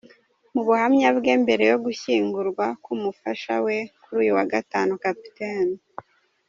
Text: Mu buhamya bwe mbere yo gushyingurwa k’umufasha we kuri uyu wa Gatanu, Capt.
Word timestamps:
Mu 0.53 0.61
buhamya 0.67 1.09
bwe 1.17 1.33
mbere 1.43 1.63
yo 1.71 1.77
gushyingurwa 1.85 2.65
k’umufasha 2.83 3.53
we 3.65 3.77
kuri 4.03 4.15
uyu 4.21 4.31
wa 4.37 4.45
Gatanu, 4.53 4.91
Capt. 5.03 5.37